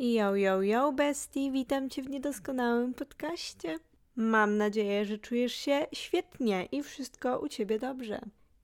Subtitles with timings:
[0.00, 3.78] Yo, yo, yo, bestie, witam Cię w niedoskonałym podcaście.
[4.16, 8.20] Mam nadzieję, że czujesz się świetnie i wszystko u Ciebie dobrze.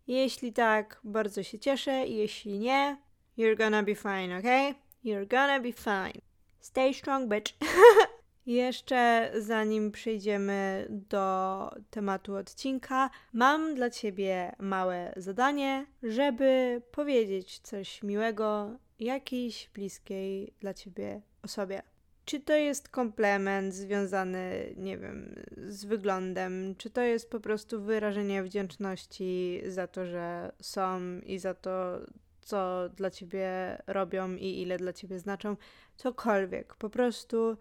[0.07, 2.97] Jeśli tak, bardzo się cieszę, jeśli nie,
[3.39, 4.75] you're gonna be fine, okay?
[5.05, 6.21] You're gonna be fine.
[6.61, 7.53] Stay strong, bitch.
[8.47, 18.79] Jeszcze zanim przejdziemy do tematu odcinka, mam dla Ciebie małe zadanie, żeby powiedzieć coś miłego
[18.99, 21.83] jakiejś bliskiej dla Ciebie osobie.
[22.25, 28.43] Czy to jest komplement związany, nie wiem, z wyglądem, czy to jest po prostu wyrażenie
[28.43, 32.01] wdzięczności za to, że są i za to,
[32.41, 33.49] co dla ciebie
[33.87, 35.57] robią i ile dla ciebie znaczą,
[35.97, 36.75] cokolwiek.
[36.75, 37.57] Po prostu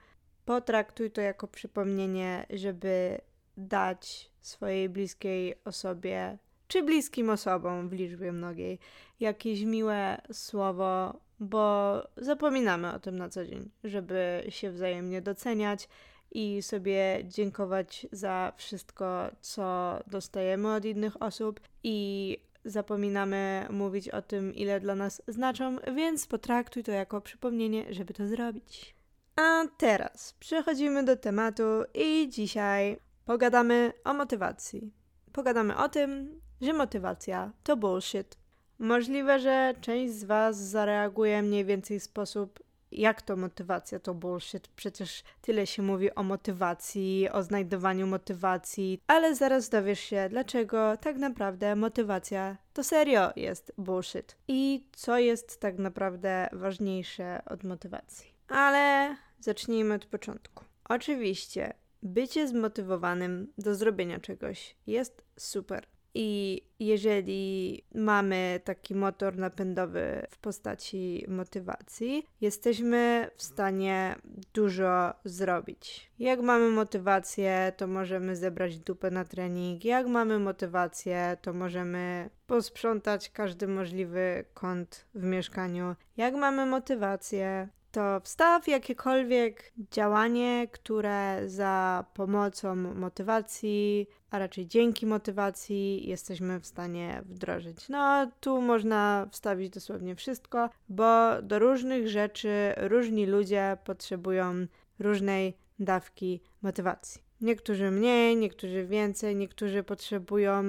[0.45, 3.21] potraktuj to jako przypomnienie, żeby
[3.57, 6.37] dać swojej bliskiej osobie,
[6.67, 8.79] czy bliskim osobom w liczbie mnogiej,
[9.19, 15.89] jakieś miłe słowo, bo zapominamy o tym na co dzień, żeby się wzajemnie doceniać
[16.31, 24.55] i sobie dziękować za wszystko, co dostajemy od innych osób i zapominamy mówić o tym,
[24.55, 28.95] ile dla nas znaczą, więc potraktuj to jako przypomnienie, żeby to zrobić.
[29.35, 34.93] A teraz przechodzimy do tematu i dzisiaj pogadamy o motywacji.
[35.31, 38.42] Pogadamy o tym, że motywacja to bullshit.
[38.79, 42.59] Możliwe, że część z Was zareaguje mniej więcej w sposób,
[42.91, 44.67] jak to motywacja to bullshit.
[44.67, 51.17] Przecież tyle się mówi o motywacji, o znajdowaniu motywacji, ale zaraz dowiesz się, dlaczego tak
[51.17, 54.35] naprawdę motywacja to serio jest bullshit.
[54.47, 58.33] I co jest tak naprawdę ważniejsze od motywacji.
[58.47, 60.63] Ale zacznijmy od początku.
[60.89, 65.92] Oczywiście, bycie zmotywowanym do zrobienia czegoś jest super.
[66.13, 74.15] I jeżeli mamy taki motor napędowy w postaci motywacji, jesteśmy w stanie
[74.53, 76.11] dużo zrobić.
[76.19, 79.85] Jak mamy motywację, to możemy zebrać dupę na trening.
[79.85, 85.95] Jak mamy motywację, to możemy posprzątać każdy możliwy kąt w mieszkaniu.
[86.17, 96.07] Jak mamy motywację, to wstaw jakiekolwiek działanie, które za pomocą motywacji, a raczej dzięki motywacji
[96.07, 97.89] jesteśmy w stanie wdrożyć.
[97.89, 104.53] No, tu można wstawić dosłownie wszystko, bo do różnych rzeczy różni ludzie potrzebują
[104.99, 107.21] różnej dawki motywacji.
[107.41, 110.63] Niektórzy mniej, niektórzy więcej, niektórzy potrzebują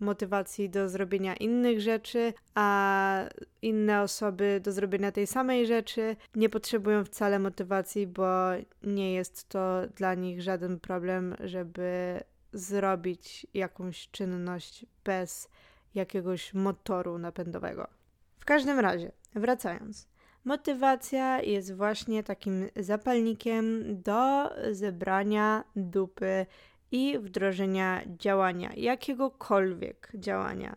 [0.00, 3.24] motywacji do zrobienia innych rzeczy, a
[3.62, 8.28] inne osoby do zrobienia tej samej rzeczy nie potrzebują wcale motywacji, bo
[8.82, 12.20] nie jest to dla nich żaden problem, żeby
[12.52, 15.48] zrobić jakąś czynność bez
[15.94, 17.88] jakiegoś motoru napędowego.
[18.38, 20.08] W każdym razie, wracając.
[20.44, 26.46] Motywacja jest właśnie takim zapalnikiem do zebrania dupy
[26.92, 30.76] i wdrożenia działania, jakiegokolwiek działania,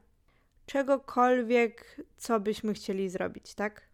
[0.65, 3.91] czegokolwiek, co byśmy chcieli zrobić, tak?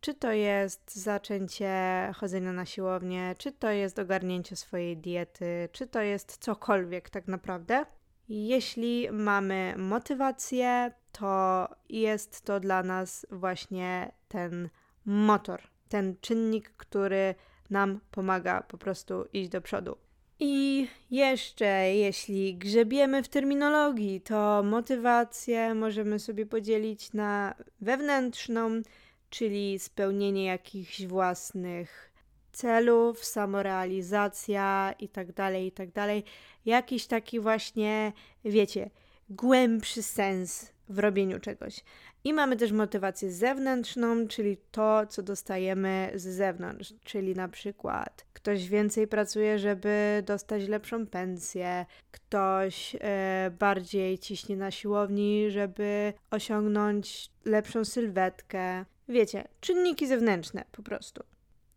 [0.00, 1.72] Czy to jest zaczęcie
[2.16, 7.86] chodzenia na siłownię, czy to jest ogarnięcie swojej diety, czy to jest cokolwiek tak naprawdę.
[8.28, 14.68] Jeśli mamy motywację, to jest to dla nas właśnie ten
[15.04, 17.34] motor, ten czynnik, który
[17.70, 19.96] nam pomaga po prostu iść do przodu.
[20.40, 28.82] I jeszcze, jeśli grzebiemy w terminologii, to motywację możemy sobie podzielić na wewnętrzną,
[29.30, 32.12] czyli spełnienie jakichś własnych
[32.52, 35.92] celów, samorealizacja itd., tak itd.
[35.92, 36.24] Tak
[36.66, 38.12] Jakiś taki właśnie,
[38.44, 38.90] wiecie,
[39.30, 41.84] głębszy sens w robieniu czegoś.
[42.24, 48.68] I mamy też motywację zewnętrzną, czyli to, co dostajemy z zewnątrz, czyli na przykład ktoś
[48.68, 57.84] więcej pracuje, żeby dostać lepszą pensję, ktoś e, bardziej ciśnie na siłowni, żeby osiągnąć lepszą
[57.84, 58.84] sylwetkę.
[59.08, 61.22] Wiecie, czynniki zewnętrzne po prostu.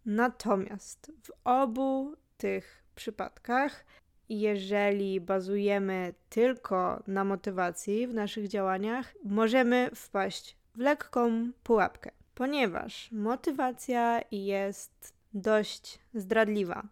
[0.05, 3.85] Natomiast w obu tych przypadkach
[4.29, 14.21] jeżeli bazujemy tylko na motywacji w naszych działaniach, możemy wpaść w lekką pułapkę, ponieważ motywacja
[14.31, 16.83] jest dość zdradliwa.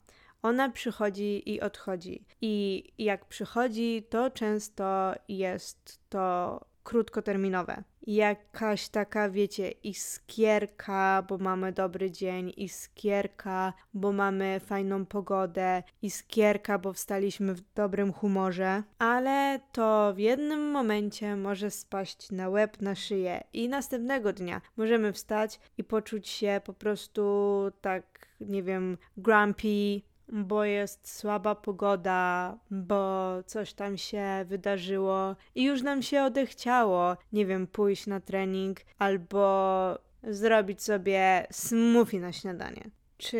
[0.41, 2.25] Ona przychodzi i odchodzi.
[2.41, 7.83] I jak przychodzi, to często jest to krótkoterminowe.
[8.07, 16.93] Jakaś taka, wiecie, iskierka, bo mamy dobry dzień, iskierka, bo mamy fajną pogodę, iskierka, bo
[16.93, 23.43] wstaliśmy w dobrym humorze, ale to w jednym momencie może spaść na łeb, na szyję
[23.53, 27.23] i następnego dnia możemy wstać i poczuć się po prostu
[27.81, 30.01] tak nie wiem, grumpy,
[30.33, 37.45] bo jest słaba pogoda, bo coś tam się wydarzyło i już nam się odechciało, nie
[37.45, 42.89] wiem, pójść na trening albo zrobić sobie smoothie na śniadanie.
[43.17, 43.39] Czy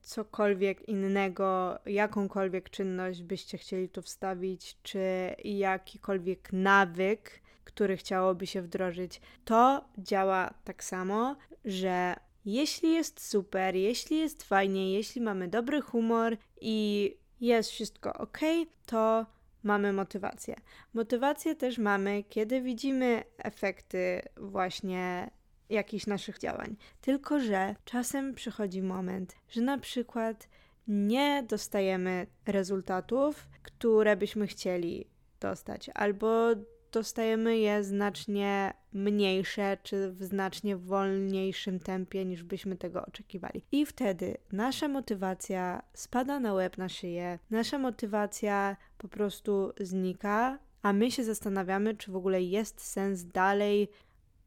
[0.00, 5.00] cokolwiek innego, jakąkolwiek czynność byście chcieli tu wstawić, czy
[5.44, 12.14] jakikolwiek nawyk, który chciałoby się wdrożyć, to działa tak samo, że
[12.46, 18.38] jeśli jest super, jeśli jest fajnie, jeśli mamy dobry humor i jest wszystko ok,
[18.86, 19.26] to
[19.62, 20.56] mamy motywację.
[20.94, 25.30] Motywację też mamy, kiedy widzimy efekty właśnie
[25.68, 26.76] jakichś naszych działań.
[27.00, 30.48] Tylko, że czasem przychodzi moment, że na przykład
[30.88, 35.10] nie dostajemy rezultatów, które byśmy chcieli
[35.40, 36.48] dostać, albo
[36.92, 43.62] dostajemy je znacznie mniejsze, czy w znacznie wolniejszym tempie, niż byśmy tego oczekiwali.
[43.72, 50.92] I wtedy nasza motywacja spada na łeb, na szyję, nasza motywacja po prostu znika, a
[50.92, 53.88] my się zastanawiamy, czy w ogóle jest sens dalej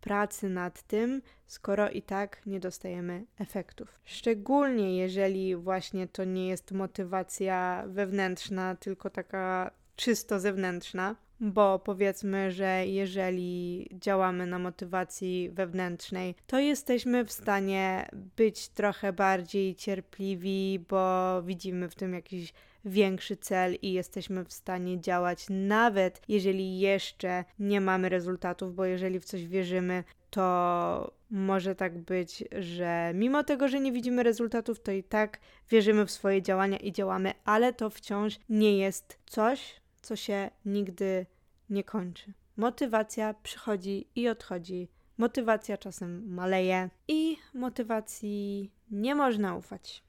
[0.02, 4.00] pracy nad tym, skoro i tak nie dostajemy efektów.
[4.06, 12.88] Szczególnie jeżeli właśnie to nie jest motywacja wewnętrzna, tylko taka czysto zewnętrzna, bo powiedzmy, że
[12.88, 21.90] jeżeli działamy na motywacji wewnętrznej, to jesteśmy w stanie być trochę bardziej cierpliwi, bo widzimy
[21.90, 22.54] w tym jakiś
[22.86, 29.20] większy cel i jesteśmy w stanie działać, nawet jeżeli jeszcze nie mamy rezultatów, bo jeżeli
[29.20, 34.92] w coś wierzymy, to może tak być, że mimo tego, że nie widzimy rezultatów, to
[34.92, 35.40] i tak
[35.70, 41.26] wierzymy w swoje działania i działamy, ale to wciąż nie jest coś, co się nigdy
[41.70, 42.34] nie kończy.
[42.58, 44.88] Motywacja przychodzi i odchodzi.
[45.18, 50.04] Motywacja czasem maleje i motywacji nie można ufać.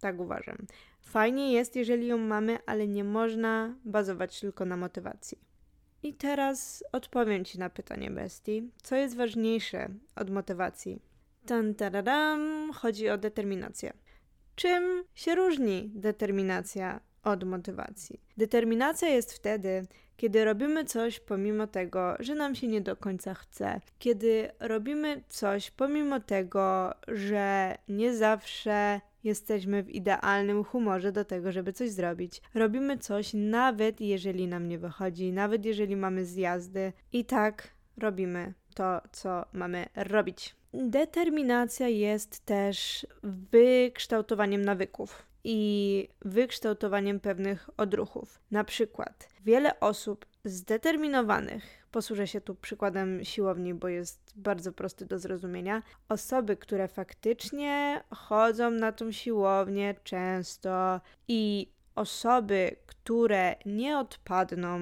[0.00, 0.56] Tak uważam.
[1.02, 5.38] Fajnie jest, jeżeli ją mamy, ale nie można bazować tylko na motywacji.
[6.02, 8.70] I teraz odpowiem Ci na pytanie bestii.
[8.82, 11.02] Co jest ważniejsze od motywacji?
[11.46, 13.92] Tan tararam, chodzi o determinację.
[14.54, 18.20] Czym się różni determinacja od motywacji?
[18.36, 19.86] Determinacja jest wtedy,
[20.16, 25.70] kiedy robimy coś pomimo tego, że nam się nie do końca chce, kiedy robimy coś
[25.70, 32.42] pomimo tego, że nie zawsze jesteśmy w idealnym humorze do tego, żeby coś zrobić.
[32.54, 37.68] Robimy coś, nawet jeżeli nam nie wychodzi, nawet jeżeli mamy zjazdy, i tak
[37.98, 40.56] robimy to, co mamy robić.
[40.72, 48.40] Determinacja jest też wykształtowaniem nawyków i wykształtowaniem pewnych odruchów.
[48.50, 55.18] Na przykład, wiele osób zdeterminowanych, posłużę się tu przykładem siłowni, bo jest bardzo prosty do
[55.18, 64.78] zrozumienia, osoby, które faktycznie chodzą na tą siłownię często i osoby, które nie odpadną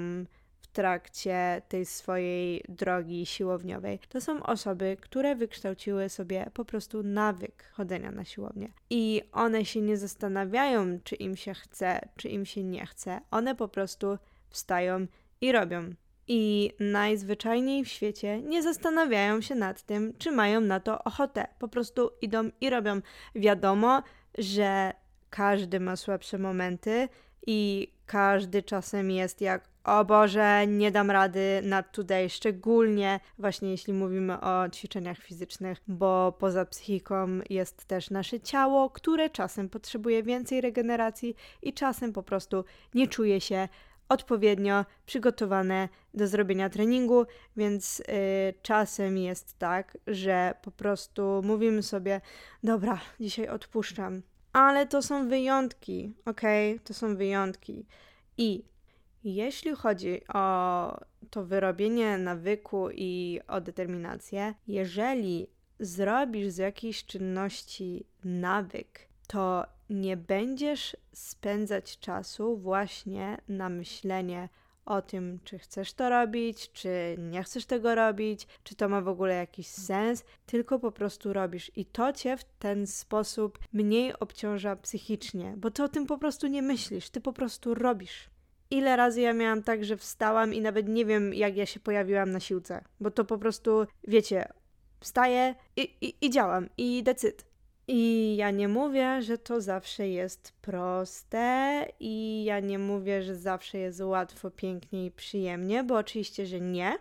[0.72, 3.98] trakcie tej swojej drogi siłowniowej.
[4.08, 8.69] To są osoby, które wykształciły sobie po prostu nawyk chodzenia na siłownię.
[8.90, 13.20] I one się nie zastanawiają, czy im się chce, czy im się nie chce.
[13.30, 15.06] One po prostu wstają
[15.40, 15.90] i robią.
[16.28, 21.46] I najzwyczajniej w świecie nie zastanawiają się nad tym, czy mają na to ochotę.
[21.58, 23.00] Po prostu idą i robią.
[23.34, 24.02] Wiadomo,
[24.38, 24.92] że
[25.30, 27.08] każdy ma słabsze momenty
[27.47, 33.92] i każdy czasem jest jak o Boże, nie dam rady nad today, szczególnie właśnie jeśli
[33.92, 40.60] mówimy o ćwiczeniach fizycznych, bo poza psychiką jest też nasze ciało, które czasem potrzebuje więcej
[40.60, 43.68] regeneracji i czasem po prostu nie czuje się
[44.08, 48.04] odpowiednio przygotowane do zrobienia treningu, więc yy,
[48.62, 52.20] czasem jest tak, że po prostu mówimy sobie:
[52.62, 54.22] Dobra, dzisiaj odpuszczam.
[54.52, 56.40] Ale to są wyjątki, ok?
[56.84, 57.86] To są wyjątki.
[58.36, 58.64] I
[59.25, 61.00] jeśli chodzi o
[61.31, 65.47] to wyrobienie nawyku i o determinację, jeżeli
[65.81, 74.49] zrobisz z jakiejś czynności nawyk, to nie będziesz spędzać czasu właśnie na myślenie
[74.85, 79.09] o tym, czy chcesz to robić, czy nie chcesz tego robić, czy to ma w
[79.09, 81.71] ogóle jakiś sens, tylko po prostu robisz.
[81.76, 86.47] I to cię w ten sposób mniej obciąża psychicznie, bo ty o tym po prostu
[86.47, 88.31] nie myślisz, ty po prostu robisz
[88.73, 92.31] ile razy ja miałam tak, że wstałam i nawet nie wiem, jak ja się pojawiłam
[92.31, 94.49] na siłce, bo to po prostu, wiecie,
[95.00, 97.45] wstaję i, i, i działam i decyd.
[97.88, 103.79] I ja nie mówię, że to zawsze jest proste, i ja nie mówię, że zawsze
[103.79, 106.99] jest łatwo, pięknie i przyjemnie, bo oczywiście, że nie,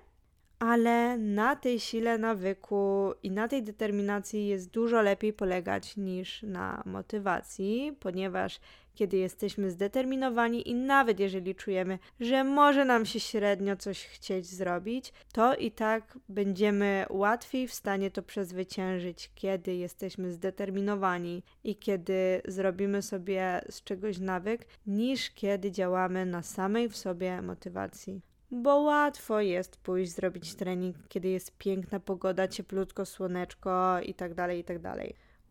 [0.60, 6.84] ale na tej sile nawyku i na tej determinacji jest dużo lepiej polegać niż na
[6.86, 8.60] motywacji, ponieważ
[8.96, 15.14] kiedy jesteśmy zdeterminowani i nawet jeżeli czujemy, że może nam się średnio coś chcieć zrobić,
[15.34, 23.02] to i tak będziemy łatwiej w stanie to przezwyciężyć, kiedy jesteśmy zdeterminowani i kiedy zrobimy
[23.02, 28.22] sobie z czegoś nawyk, niż kiedy działamy na samej w sobie motywacji.
[28.52, 34.34] Bo łatwo jest pójść zrobić trening, kiedy jest piękna pogoda, cieplutko, słoneczko i tak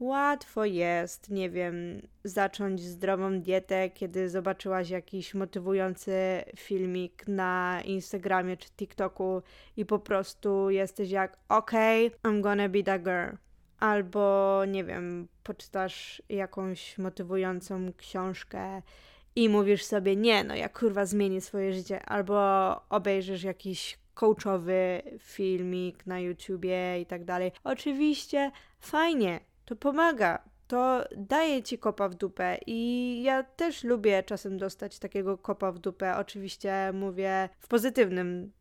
[0.00, 6.12] Łatwo jest, nie wiem, zacząć zdrową dietę, kiedy zobaczyłaś jakiś motywujący
[6.56, 9.42] filmik na Instagramie czy TikToku
[9.76, 13.36] i po prostu jesteś jak, okej, I'm gonna be that girl.
[13.78, 18.82] Albo, nie wiem, poczytasz jakąś motywującą książkę
[19.36, 22.40] i mówisz sobie, nie, no ja kurwa zmienię swoje życie, albo
[22.88, 27.52] obejrzysz jakiś coachowy filmik na YouTubie i tak dalej.
[27.64, 32.58] Oczywiście fajnie, to pomaga, to daje ci kopa w dupę.
[32.66, 36.16] I ja też lubię czasem dostać takiego kopa w dupę.
[36.16, 38.52] Oczywiście mówię w pozytywnym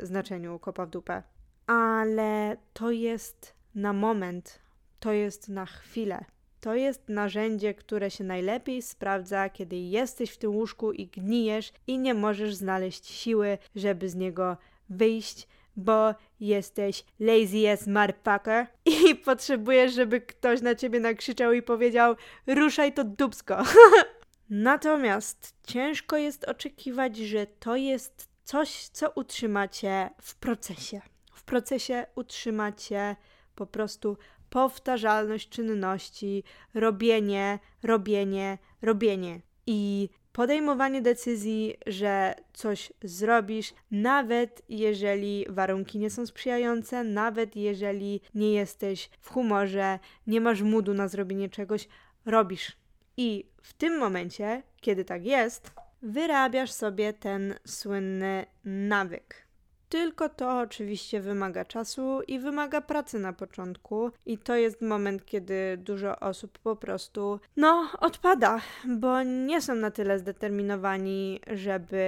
[0.00, 1.22] yy, znaczeniu kopa w dupę,
[1.66, 4.58] ale to jest na moment,
[5.00, 6.24] to jest na chwilę.
[6.60, 11.98] To jest narzędzie, które się najlepiej sprawdza, kiedy jesteś w tym łóżku i gnijesz i
[11.98, 14.56] nie możesz znaleźć siły, żeby z niego
[14.88, 18.66] wyjść, bo jesteś lazy as motherfucker
[19.10, 22.14] i potrzebujesz, żeby ktoś na ciebie nakrzyczał i powiedział
[22.46, 23.62] ruszaj to dubsko.
[24.50, 31.00] Natomiast ciężko jest oczekiwać, że to jest coś, co utrzymacie w procesie.
[31.32, 33.16] W procesie utrzymacie
[33.54, 34.16] po prostu
[34.50, 39.40] powtarzalność czynności, robienie, robienie, robienie.
[39.66, 48.52] I podejmowanie decyzji, że coś zrobisz, nawet jeżeli warunki nie są sprzyjające, nawet jeżeli nie
[48.52, 51.88] jesteś w humorze, nie masz mudu na zrobienie czegoś,
[52.26, 52.76] robisz.
[53.16, 55.70] I w tym momencie, kiedy tak jest,
[56.02, 59.46] wyrabiasz sobie ten słynny nawyk.
[59.92, 65.76] Tylko to oczywiście wymaga czasu i wymaga pracy na początku, i to jest moment, kiedy
[65.76, 72.06] dużo osób po prostu, no, odpada, bo nie są na tyle zdeterminowani, żeby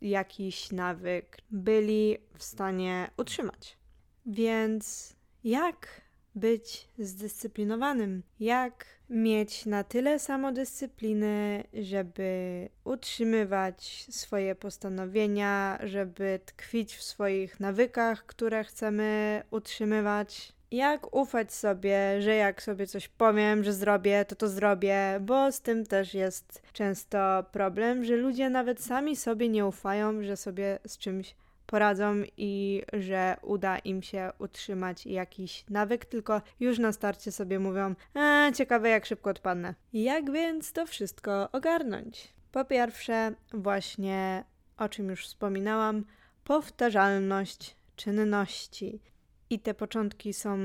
[0.00, 3.78] jakiś nawyk byli w stanie utrzymać.
[4.26, 6.00] Więc jak
[6.38, 8.22] być zdyscyplinowanym?
[8.40, 18.64] Jak mieć na tyle samodyscypliny, żeby utrzymywać swoje postanowienia, żeby tkwić w swoich nawykach, które
[18.64, 20.52] chcemy utrzymywać.
[20.70, 25.60] Jak ufać sobie, że jak sobie coś powiem, że zrobię, to to zrobię, bo z
[25.60, 30.98] tym też jest często problem, że ludzie nawet sami sobie nie ufają, że sobie z
[30.98, 31.34] czymś
[31.68, 37.94] poradzą i że uda im się utrzymać jakiś nawyk, tylko już na starcie sobie mówią,
[38.16, 39.74] e, ciekawe jak szybko odpadnę.
[39.92, 42.28] Jak więc to wszystko ogarnąć?
[42.52, 44.44] Po pierwsze, właśnie
[44.76, 46.04] o czym już wspominałam,
[46.44, 49.00] powtarzalność czynności.
[49.50, 50.56] I te początki są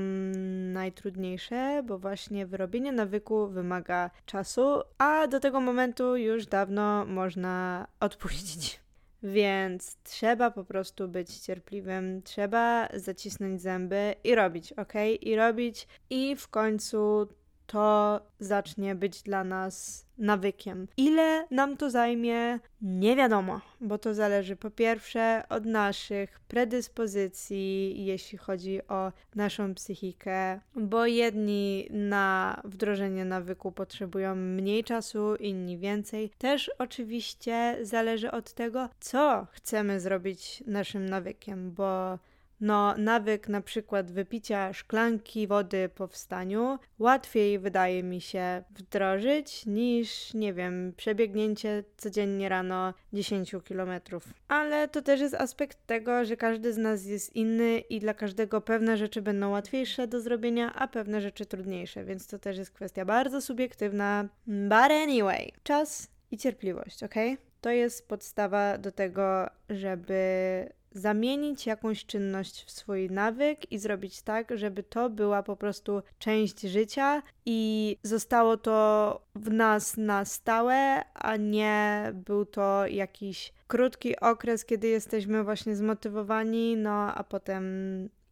[0.72, 8.83] najtrudniejsze, bo właśnie wyrobienie nawyku wymaga czasu, a do tego momentu już dawno można odpuścić.
[9.24, 14.92] Więc trzeba po prostu być cierpliwym, trzeba zacisnąć zęby i robić, ok?
[15.20, 17.28] I robić, i w końcu
[17.66, 20.88] to zacznie być dla nas nawykiem.
[20.96, 28.38] Ile nam to zajmie, nie wiadomo, bo to zależy po pierwsze od naszych predyspozycji, jeśli
[28.38, 36.30] chodzi o naszą psychikę, bo jedni na wdrożenie nawyku potrzebują mniej czasu, inni więcej.
[36.38, 42.18] Też oczywiście zależy od tego, co chcemy zrobić naszym nawykiem, bo
[42.60, 50.34] no, nawyk na przykład wypicia szklanki wody po wstaniu łatwiej wydaje mi się wdrożyć niż,
[50.34, 54.34] nie wiem, przebiegnięcie codziennie rano 10 kilometrów.
[54.48, 58.60] Ale to też jest aspekt tego, że każdy z nas jest inny i dla każdego
[58.60, 63.04] pewne rzeczy będą łatwiejsze do zrobienia, a pewne rzeczy trudniejsze, więc to też jest kwestia
[63.04, 64.28] bardzo subiektywna.
[64.46, 67.14] But anyway, czas i cierpliwość, ok?
[67.60, 74.58] To jest podstawa do tego, żeby zamienić jakąś czynność w swój nawyk i zrobić tak,
[74.58, 81.36] żeby to była po prostu część życia i zostało to w nas na stałe, a
[81.36, 87.64] nie był to jakiś krótki okres, kiedy jesteśmy właśnie zmotywowani, no a potem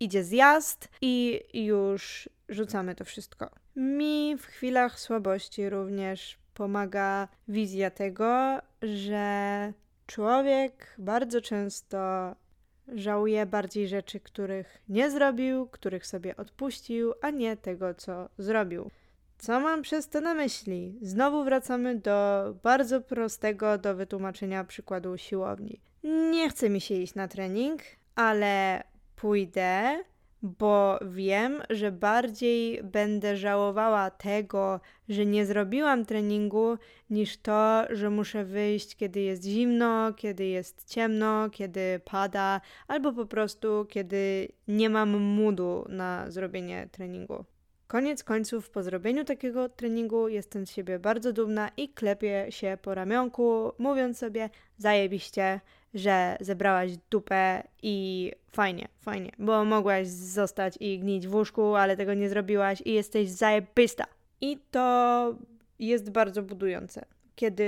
[0.01, 3.51] idzie zjazd i już rzucamy to wszystko.
[3.77, 9.73] Mi w chwilach słabości również pomaga wizja tego, że
[10.07, 11.99] człowiek bardzo często
[12.89, 18.91] Żałuje bardziej rzeczy, których nie zrobił, których sobie odpuścił, a nie tego, co zrobił.
[19.39, 20.99] Co mam przez to na myśli?
[21.03, 25.81] Znowu wracamy do bardzo prostego do wytłumaczenia przykładu siłowni.
[26.05, 27.83] Nie chce mi się iść na trening,
[28.15, 28.83] ale
[29.17, 30.05] pójdę,
[30.43, 36.79] bo wiem, że bardziej będę żałowała tego, że nie zrobiłam treningu,
[37.11, 43.27] niż to, że muszę wyjść, kiedy jest zimno, kiedy jest ciemno, kiedy pada, albo po
[43.27, 47.45] prostu kiedy nie mam moodu na zrobienie treningu.
[47.87, 52.95] Koniec końców, po zrobieniu takiego treningu jestem z siebie bardzo dumna i klepię się po
[52.95, 55.61] ramionku, mówiąc sobie: zajebiście,
[55.95, 62.15] że zebrałaś dupę i fajnie, fajnie, bo mogłaś zostać i gnić w łóżku, ale tego
[62.15, 64.05] nie zrobiłaś i jesteś zajebista.
[64.41, 65.35] I to
[65.79, 67.05] jest bardzo budujące,
[67.37, 67.67] kiedy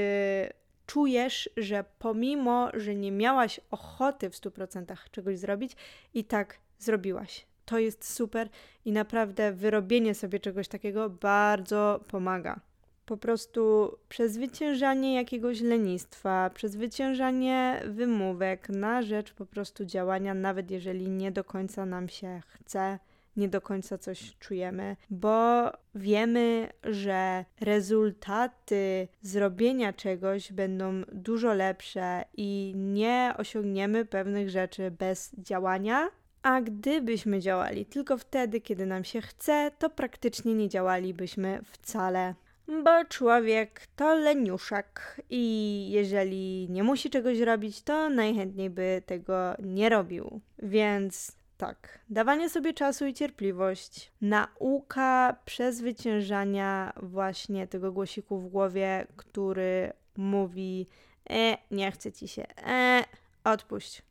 [0.87, 5.77] czujesz, że pomimo, że nie miałaś ochoty w 100% czegoś zrobić,
[6.15, 7.47] i tak zrobiłaś.
[7.65, 8.49] To jest super
[8.85, 12.61] i naprawdę wyrobienie sobie czegoś takiego bardzo pomaga
[13.07, 21.33] po prostu przezwyciężanie jakiegoś lenistwa, przezwyciężanie wymówek na rzecz po prostu działania, nawet jeżeli nie
[21.33, 22.99] do końca nam się chce,
[23.37, 32.73] nie do końca coś czujemy, bo wiemy, że rezultaty zrobienia czegoś będą dużo lepsze i
[32.77, 36.09] nie osiągniemy pewnych rzeczy bez działania.
[36.43, 42.35] A gdybyśmy działali tylko wtedy, kiedy nam się chce, to praktycznie nie działalibyśmy wcale
[42.69, 49.89] bo człowiek to leniuszak i jeżeli nie musi czegoś robić, to najchętniej by tego nie
[49.89, 50.41] robił.
[50.59, 59.93] Więc tak, dawanie sobie czasu i cierpliwość, nauka przezwyciężania właśnie tego głosiku w głowie, który
[60.17, 60.87] mówi:
[61.31, 63.05] E, nie chce ci się, e,
[63.45, 64.03] odpuść.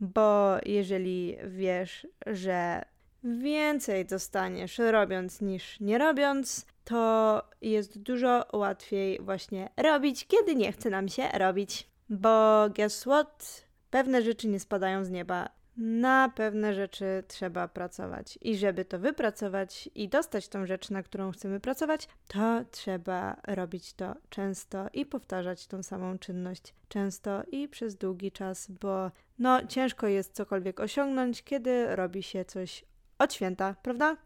[0.00, 2.82] Bo jeżeli wiesz, że
[3.24, 10.90] więcej dostaniesz robiąc niż nie robiąc, to jest dużo łatwiej właśnie robić, kiedy nie chce
[10.90, 11.88] nam się robić.
[12.08, 13.66] Bo guess what?
[13.90, 15.48] Pewne rzeczy nie spadają z nieba.
[15.76, 18.38] Na pewne rzeczy trzeba pracować.
[18.42, 23.94] I żeby to wypracować i dostać tą rzecz, na którą chcemy pracować, to trzeba robić
[23.94, 30.06] to często i powtarzać tą samą czynność często i przez długi czas, bo no ciężko
[30.06, 32.84] jest cokolwiek osiągnąć, kiedy robi się coś
[33.18, 34.16] od święta, prawda?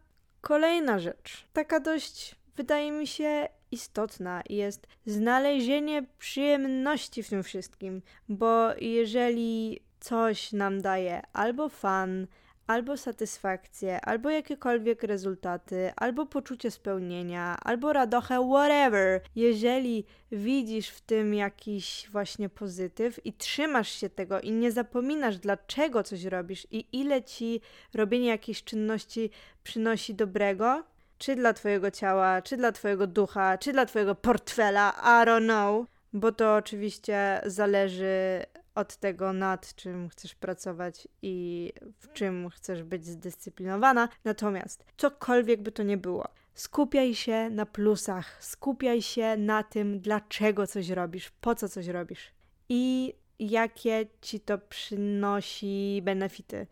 [0.41, 8.69] Kolejna rzecz, taka dość wydaje mi się istotna jest znalezienie przyjemności w tym wszystkim, bo
[8.81, 12.27] jeżeli coś nam daje albo fan,
[12.67, 19.21] albo satysfakcję, albo jakiekolwiek rezultaty, albo poczucie spełnienia, albo radochę, whatever.
[19.35, 26.03] Jeżeli widzisz w tym jakiś właśnie pozytyw i trzymasz się tego i nie zapominasz, dlaczego
[26.03, 27.61] coś robisz i ile ci
[27.93, 29.29] robienie jakiejś czynności
[29.63, 30.83] przynosi dobrego,
[31.17, 35.87] czy dla Twojego ciała, czy dla Twojego ducha, czy dla Twojego portfela, I don't know,
[36.13, 43.05] bo to oczywiście zależy od tego, nad czym chcesz pracować i w czym chcesz być
[43.05, 44.09] zdyscyplinowana.
[44.25, 50.67] Natomiast cokolwiek by to nie było, skupiaj się na plusach, skupiaj się na tym, dlaczego
[50.67, 52.31] coś robisz, po co coś robisz
[52.69, 56.67] i jakie ci to przynosi benefity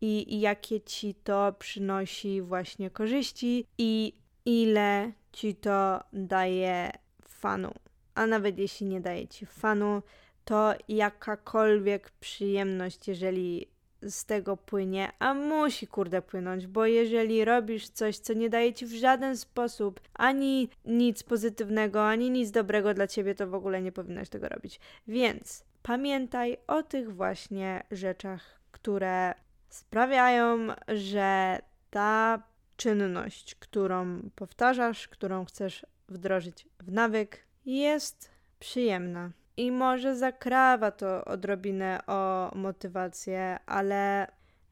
[0.00, 4.12] i, jakie ci to przynosi właśnie korzyści i
[4.44, 6.90] ile ci to daje
[7.24, 7.72] fanu.
[8.14, 10.02] A nawet jeśli nie daje ci fanu,
[10.44, 13.66] to jakakolwiek przyjemność, jeżeli
[14.02, 18.86] z tego płynie, a musi kurde płynąć, bo jeżeli robisz coś, co nie daje ci
[18.86, 23.92] w żaden sposób ani nic pozytywnego, ani nic dobrego dla ciebie, to w ogóle nie
[23.92, 24.80] powinnaś tego robić.
[25.08, 29.34] Więc pamiętaj o tych właśnie rzeczach, które
[29.70, 31.58] sprawiają, że
[31.90, 32.42] ta
[32.76, 39.30] czynność, którą powtarzasz, którą chcesz wdrożyć w nawyk, jest przyjemna.
[39.56, 44.26] I może zakrawa to odrobinę o motywację, ale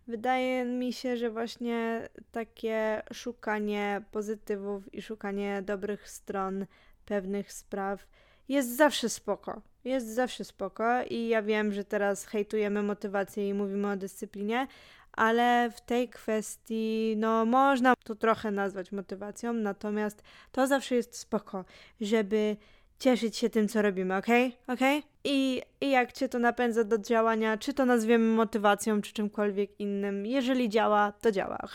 [0.07, 6.67] wydaje mi się, że właśnie takie szukanie pozytywów i szukanie dobrych stron
[7.05, 8.07] pewnych spraw
[8.49, 9.63] jest zawsze spoko.
[9.85, 14.67] Jest zawsze spoko i ja wiem, że teraz hejtujemy motywację i mówimy o dyscyplinie,
[15.13, 21.65] ale w tej kwestii, no, można to trochę nazwać motywacją, natomiast to zawsze jest spoko,
[22.01, 22.57] żeby
[22.99, 24.27] cieszyć się tym, co robimy, ok?
[24.67, 24.81] Ok?
[25.25, 30.27] I, I jak cię to napędza do działania, czy to nazwiemy motywacją, czy czymkolwiek innym,
[30.27, 31.75] jeżeli działa, to działa, ok?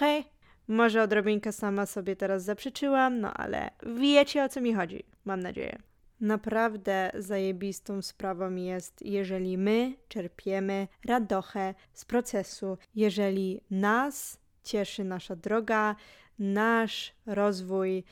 [0.67, 5.92] Może odrobinkę sama sobie teraz zaprzeczyłam, no ale wiecie o co mi chodzi, mam nadzieję.
[6.19, 15.95] Naprawdę zajebistą sprawą jest, jeżeli my czerpiemy radochę z procesu, jeżeli nas cieszy nasza droga,
[16.39, 18.04] nasz rozwój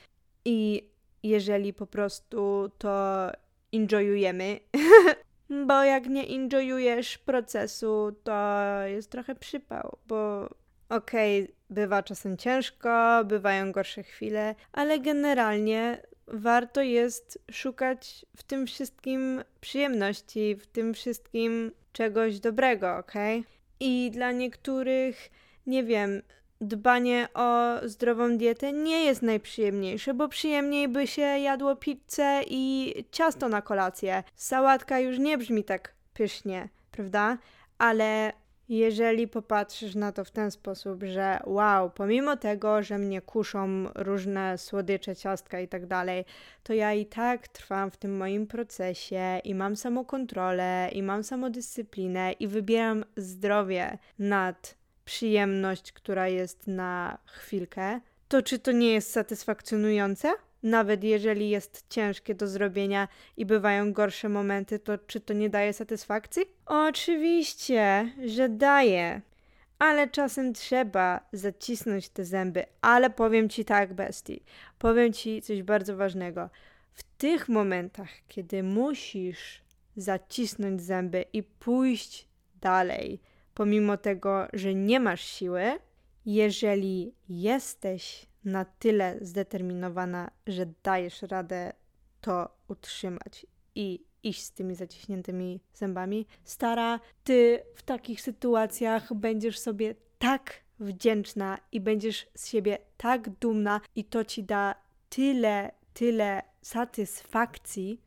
[0.46, 0.90] i
[1.24, 3.28] jeżeli po prostu to
[3.74, 4.60] enjoyujemy.
[5.68, 10.50] bo jak nie enjoyujesz procesu, to jest trochę przypał, bo
[10.90, 16.02] okej, okay, bywa czasem ciężko, bywają gorsze chwile, ale generalnie
[16.34, 23.14] warto jest szukać w tym wszystkim przyjemności, w tym wszystkim czegoś dobrego, ok?
[23.80, 25.30] I dla niektórych,
[25.68, 26.22] nie wiem,
[26.62, 33.50] dbanie o zdrową dietę nie jest najprzyjemniejsze, bo przyjemniej by się jadło pizzę i ciasto
[33.50, 34.24] na kolację.
[34.36, 37.38] Sałatka już nie brzmi tak pysznie, prawda?
[37.78, 38.34] Ale
[38.78, 44.58] jeżeli popatrzysz na to w ten sposób, że wow, pomimo tego, że mnie kuszą różne
[44.58, 46.26] słodycze, ciastka i tak dalej,
[46.64, 52.32] to ja i tak trwam w tym moim procesie i mam samokontrolę i mam samodyscyplinę
[52.32, 60.34] i wybieram zdrowie nad przyjemność, która jest na chwilkę, to czy to nie jest satysfakcjonujące?
[60.64, 65.74] Nawet jeżeli jest ciężkie do zrobienia i bywają gorsze momenty, to czy to nie daje
[65.74, 66.44] satysfakcji?
[66.66, 69.22] Oczywiście, że daje.
[69.80, 72.66] Ale czasem trzeba zacisnąć te zęby.
[72.82, 74.44] Ale powiem ci tak, bestii.
[74.80, 76.50] Powiem ci coś bardzo ważnego.
[76.94, 79.62] W tych momentach, kiedy musisz
[79.96, 82.28] zacisnąć zęby i pójść
[82.62, 83.20] dalej,
[83.54, 85.64] pomimo tego, że nie masz siły,
[86.26, 91.74] jeżeli jesteś na tyle zdeterminowana, że dajesz radę
[92.22, 99.96] to utrzymać i iść z tymi zaciśniętymi zębami, stara, ty w takich sytuacjach będziesz sobie
[100.20, 104.76] tak wdzięczna i będziesz z siebie tak dumna, i to ci da
[105.10, 108.02] tyle, tyle satysfakcji,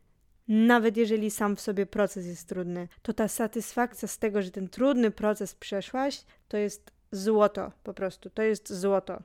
[0.49, 4.69] nawet jeżeli sam w sobie proces jest trudny, to ta satysfakcja z tego, że ten
[4.69, 8.31] trudny proces przeszłaś, to jest złoto po prostu.
[8.31, 9.23] To jest złoto.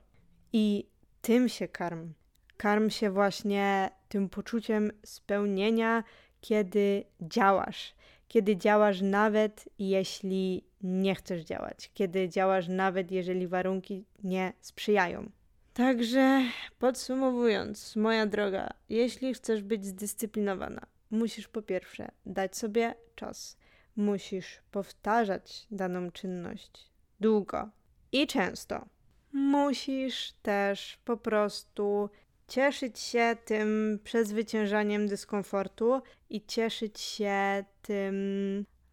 [0.52, 0.86] I
[1.22, 2.12] tym się karm.
[2.56, 6.04] Karm się właśnie tym poczuciem spełnienia,
[6.40, 7.94] kiedy działasz.
[8.28, 11.90] Kiedy działasz nawet jeśli nie chcesz działać.
[11.94, 15.30] Kiedy działasz nawet jeżeli warunki nie sprzyjają.
[15.74, 16.42] Także
[16.78, 23.56] podsumowując, moja droga, jeśli chcesz być zdyscyplinowana, musisz po pierwsze dać sobie czas.
[23.96, 27.68] Musisz powtarzać daną czynność długo
[28.12, 28.86] i często.
[29.32, 32.10] Musisz też po prostu
[32.48, 38.14] cieszyć się tym przezwyciężaniem dyskomfortu i cieszyć się tym,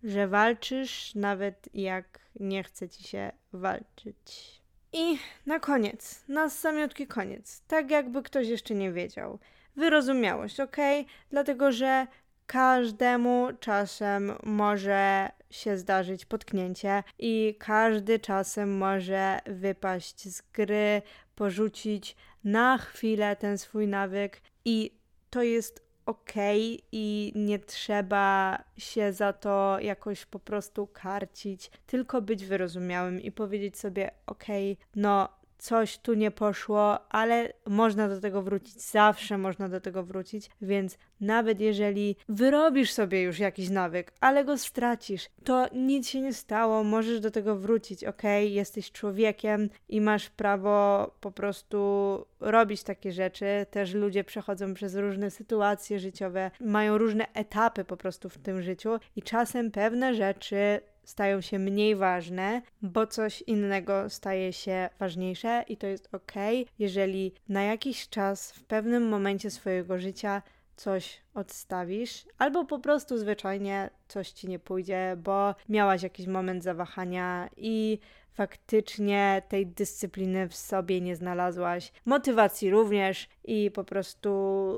[0.03, 4.61] że walczysz, nawet jak nie chce ci się walczyć.
[4.93, 9.39] I na koniec, na samiutki koniec, tak jakby ktoś jeszcze nie wiedział
[9.75, 10.77] wyrozumiałość, ok?
[11.29, 12.07] Dlatego, że
[12.47, 21.01] każdemu czasem może się zdarzyć potknięcie i każdy czasem może wypaść z gry,
[21.35, 24.91] porzucić na chwilę ten swój nawyk i
[25.29, 26.33] to jest ok
[26.91, 33.77] i nie trzeba się za to jakoś po prostu karcić, tylko być wyrozumiałym i powiedzieć
[33.77, 34.45] sobie ok,
[34.95, 40.49] no coś tu nie poszło, ale można do tego wrócić, zawsze można do tego wrócić,
[40.61, 46.33] więc nawet jeżeli wyrobisz sobie już jakiś nawyk, ale go stracisz, to nic się nie
[46.33, 48.23] stało, możesz do tego wrócić, ok?
[48.41, 51.77] Jesteś człowiekiem i masz prawo po prostu
[52.39, 53.65] robić takie rzeczy.
[53.71, 58.89] Też ludzie przechodzą przez różne sytuacje życiowe, mają różne etapy po prostu w tym życiu
[59.15, 65.77] i czasem pewne rzeczy stają się mniej ważne, bo coś innego staje się ważniejsze i
[65.77, 66.31] to jest ok,
[66.79, 70.41] jeżeli na jakiś czas w pewnym momencie swojego życia
[70.75, 77.49] coś odstawisz, albo po prostu zwyczajnie coś ci nie pójdzie, bo miałaś jakiś moment zawahania
[77.57, 77.99] i
[78.33, 84.29] faktycznie tej dyscypliny w sobie nie znalazłaś, motywacji również i po prostu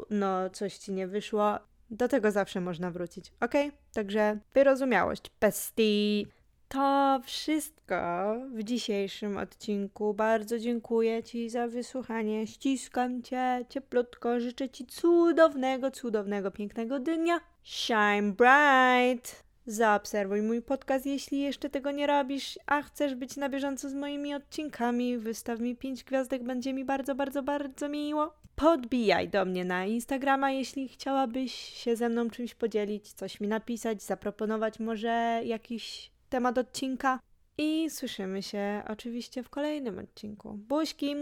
[0.09, 1.59] no coś ci nie wyszło,
[1.91, 3.53] do tego zawsze można wrócić, ok?
[3.93, 6.27] Także wyrozumiałość, bestii.
[6.69, 10.13] To wszystko w dzisiejszym odcinku.
[10.13, 12.47] Bardzo dziękuję Ci za wysłuchanie.
[12.47, 14.39] Ściskam Cię cieplutko.
[14.39, 17.39] Życzę Ci cudownego, cudownego, pięknego dnia.
[17.63, 19.43] Shine bright!
[19.65, 24.35] Zaobserwuj mój podcast, jeśli jeszcze tego nie robisz, a chcesz być na bieżąco z moimi
[24.35, 25.17] odcinkami.
[25.17, 30.51] Wystaw mi 5 gwiazdek, będzie mi bardzo, bardzo, bardzo miło podbijaj do mnie na Instagrama,
[30.51, 37.19] jeśli chciałabyś się ze mną czymś podzielić, coś mi napisać, zaproponować może jakiś temat odcinka.
[37.57, 40.53] I słyszymy się oczywiście w kolejnym odcinku.
[40.53, 41.15] Buźki!